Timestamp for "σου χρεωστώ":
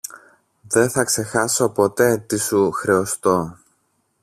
2.37-3.57